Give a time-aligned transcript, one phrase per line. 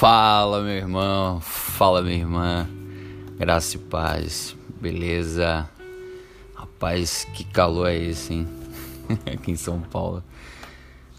[0.00, 1.42] Fala, meu irmão.
[1.42, 2.66] Fala, minha irmã.
[3.38, 4.56] Graça e paz.
[4.80, 5.68] Beleza?
[6.54, 8.48] Rapaz, que calor é esse, hein?
[9.30, 10.24] Aqui em São Paulo.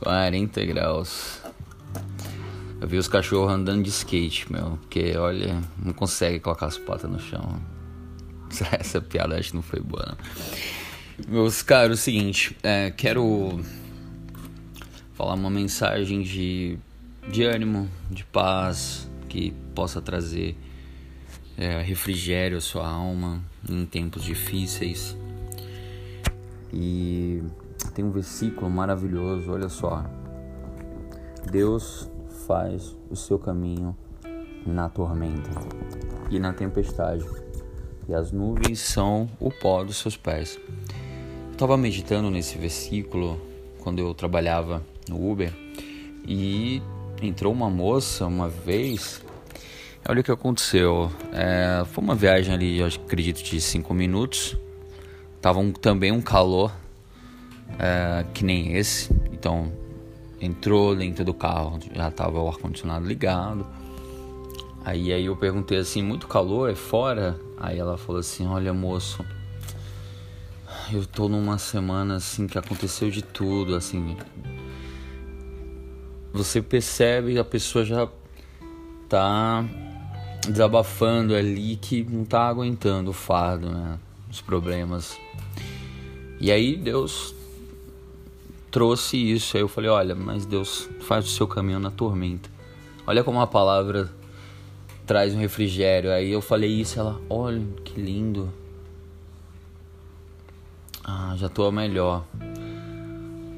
[0.00, 1.40] 40 graus.
[2.78, 4.72] Eu vi os cachorros andando de skate, meu.
[4.72, 7.58] Porque, olha, não consegue colocar as patas no chão.
[8.78, 11.32] Essa piada acho que não foi boa, não.
[11.32, 12.54] Meus caros, é o seguinte.
[12.62, 13.58] É, quero
[15.14, 16.78] falar uma mensagem de
[17.30, 20.56] de ânimo, de paz, que possa trazer
[21.56, 25.16] é, refrigério à sua alma em tempos difíceis.
[26.72, 27.42] E
[27.94, 30.04] tem um versículo maravilhoso, olha só.
[31.50, 32.10] Deus
[32.46, 33.96] faz o seu caminho
[34.66, 35.50] na tormenta
[36.30, 37.24] e na tempestade,
[38.08, 40.58] e as nuvens são o pó dos seus pés.
[41.46, 43.40] Eu estava meditando nesse versículo
[43.80, 45.52] quando eu trabalhava no Uber
[46.26, 46.82] e
[47.22, 49.22] entrou uma moça uma vez.
[50.08, 51.10] Olha o que aconteceu.
[51.32, 54.56] É, foi uma viagem ali, eu acredito, de 5 minutos.
[55.40, 56.72] Tava um, também um calor
[57.78, 59.12] é, que nem esse.
[59.32, 59.72] Então
[60.40, 63.66] entrou dentro do carro, já tava o ar-condicionado ligado.
[64.84, 67.38] Aí, aí eu perguntei assim, muito calor, é fora?
[67.58, 69.24] Aí ela falou assim, olha moço,
[70.92, 74.16] eu tô numa semana assim que aconteceu de tudo, assim,
[76.36, 78.08] você percebe a pessoa já
[79.08, 79.64] tá
[80.46, 83.98] desabafando ali que não tá aguentando o fardo, né?
[84.30, 85.18] Os problemas.
[86.38, 87.34] E aí Deus
[88.70, 89.56] trouxe isso.
[89.56, 92.50] Aí eu falei, olha, mas Deus faz o seu caminho na tormenta.
[93.06, 94.10] Olha como a palavra
[95.06, 96.12] traz um refrigério.
[96.12, 98.52] Aí eu falei isso, ela, olha que lindo.
[101.02, 102.24] Ah, já tô melhor.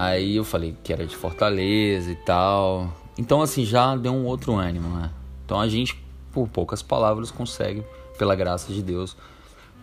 [0.00, 2.90] Aí eu falei que era de Fortaleza e tal.
[3.18, 5.10] Então, assim, já deu um outro ânimo, né?
[5.44, 6.02] Então a gente,
[6.32, 7.84] por poucas palavras, consegue,
[8.16, 9.14] pela graça de Deus,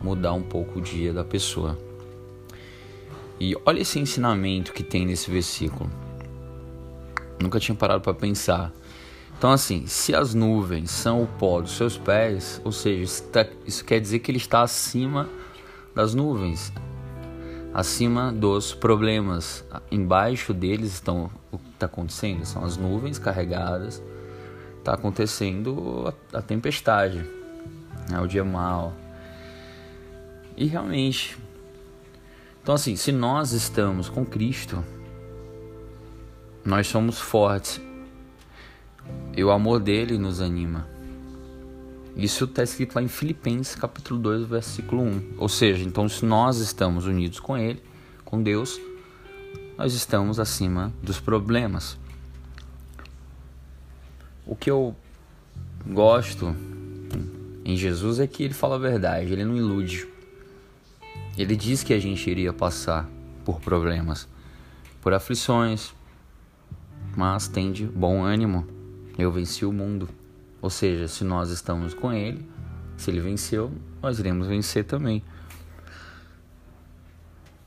[0.02, 1.78] mudar um pouco o dia da pessoa.
[3.40, 5.88] E olha esse ensinamento que tem nesse versículo.
[7.40, 8.74] Nunca tinha parado para pensar.
[9.38, 13.46] Então, assim, se as nuvens são o pó dos seus pés, ou seja, isso, tá,
[13.68, 15.30] isso quer dizer que ele está acima
[15.94, 16.74] das nuvens
[17.78, 19.64] acima dos problemas.
[19.92, 24.02] Embaixo deles estão o que está acontecendo são as nuvens carregadas,
[24.80, 27.24] está acontecendo a, a tempestade,
[28.10, 28.94] né, o dia mal.
[30.58, 31.38] E realmente,
[32.64, 34.84] então assim, se nós estamos com Cristo,
[36.66, 37.80] nós somos fortes.
[39.36, 40.88] E o amor dele nos anima.
[42.18, 45.36] Isso está escrito lá em Filipenses capítulo 2, versículo 1.
[45.38, 47.80] Ou seja, então se nós estamos unidos com Ele,
[48.26, 48.82] com Deus,
[49.78, 51.96] nós estamos acima dos problemas.
[54.48, 54.96] O que eu
[55.86, 56.56] gosto
[57.64, 60.08] em Jesus é que ele fala a verdade, ele não ilude.
[61.38, 63.08] Ele diz que a gente iria passar
[63.46, 64.28] por problemas,
[65.02, 65.94] por aflições,
[67.16, 68.66] mas tende bom ânimo.
[69.20, 70.10] Eu venci o mundo.
[70.62, 72.48] Ou seja, se nós estamos com Ele,
[72.96, 75.24] se Ele venceu, nós iremos vencer também.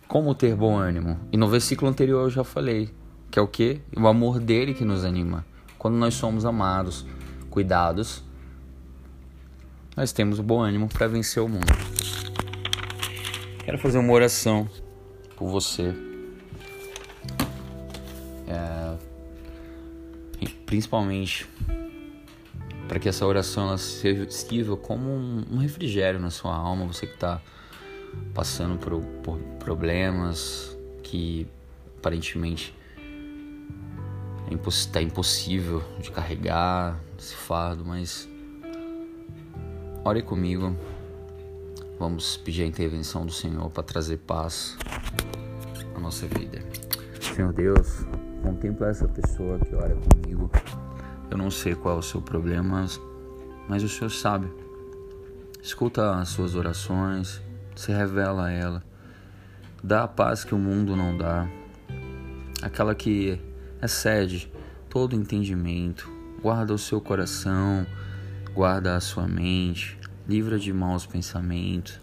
[0.08, 1.18] Como ter bom ânimo?
[1.30, 2.92] E no versículo anterior eu já falei,
[3.30, 3.80] que é o que?
[3.96, 5.46] O amor dele que nos anima.
[5.78, 7.06] Quando nós somos amados,
[7.48, 8.24] cuidados,
[9.96, 11.72] nós temos o bom ânimo para vencer o mundo.
[13.64, 14.68] Quero fazer uma oração
[15.36, 15.94] por você.
[18.48, 18.96] É,
[20.66, 21.48] principalmente
[22.90, 27.40] para que essa oração ela sirva como um, refrigério na sua alma, você que está
[28.34, 31.46] passando por, por problemas que
[31.98, 32.76] aparentemente
[34.66, 38.28] está é impossível de carregar esse fardo, mas
[40.04, 40.76] ore comigo.
[41.96, 44.76] Vamos pedir a intervenção do Senhor para trazer paz
[45.94, 46.60] à nossa vida.
[47.20, 48.04] Senhor Deus,
[48.42, 50.50] contempla essa pessoa que ora comigo.
[51.30, 52.84] Eu não sei qual é o seu problema,
[53.68, 54.48] mas o Senhor sabe.
[55.62, 57.40] Escuta as suas orações,
[57.76, 58.82] se revela a ela.
[59.82, 61.48] Dá a paz que o mundo não dá,
[62.60, 63.40] aquela que
[63.80, 64.52] excede
[64.88, 66.10] todo entendimento.
[66.42, 67.86] Guarda o seu coração,
[68.52, 69.98] guarda a sua mente,
[70.28, 72.00] livra de maus pensamentos.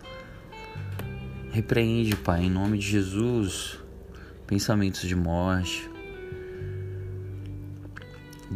[1.51, 3.79] Repreende, Pai, em nome de Jesus,
[4.45, 5.89] pensamentos de morte,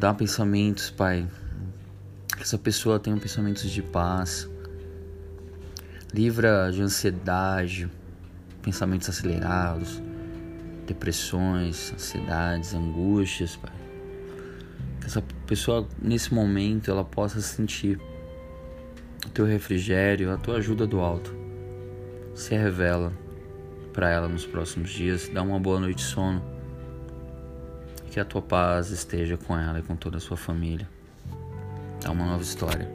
[0.02, 1.28] Dá pensamentos, Pai.
[2.36, 4.50] Que essa pessoa tenha pensamentos de paz.
[6.12, 7.88] Livra de ansiedade,
[8.64, 10.02] pensamentos acelerados,
[10.88, 13.72] depressões, ansiedades, angústias, Pai.
[15.02, 18.02] Que essa pessoa, nesse momento, ela possa sentir
[19.24, 21.32] o teu refrigério, a tua ajuda do alto.
[22.34, 23.14] Se revela
[23.94, 26.44] para ela nos próximos dias, dá uma boa noite de sono.
[28.12, 30.88] Que a tua paz esteja com ela e com toda a sua família.
[32.04, 32.92] É uma nova história.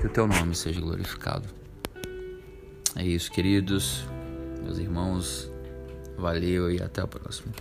[0.00, 1.48] Que o teu nome seja glorificado.
[2.94, 4.04] É isso, queridos,
[4.62, 5.50] meus irmãos.
[6.16, 7.52] Valeu e até a próxima.